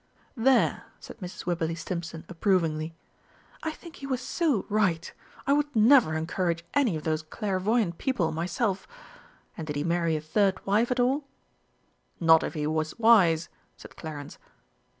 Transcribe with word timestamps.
"There," 0.35 0.85
said 0.99 1.19
Mrs. 1.19 1.45
Wibberley 1.45 1.75
Stimpson 1.75 2.25
approvingly, 2.27 2.95
"I 3.61 3.69
think 3.69 3.97
he 3.97 4.07
was 4.07 4.19
so 4.19 4.65
right. 4.67 5.13
I 5.45 5.53
would 5.53 5.75
never 5.75 6.15
encourage 6.15 6.65
any 6.73 6.95
of 6.95 7.03
those 7.03 7.21
clairvoyant 7.21 7.99
people 7.99 8.31
myself. 8.31 8.87
And 9.55 9.67
did 9.67 9.75
he 9.75 9.83
marry 9.83 10.15
a 10.15 10.21
third 10.21 10.65
wife 10.65 10.89
at 10.89 10.99
all?" 10.99 11.27
"Not 12.19 12.41
if 12.41 12.55
he 12.55 12.65
was 12.65 12.97
wise!" 12.97 13.49
said 13.77 13.95
Clarence. 13.95 14.39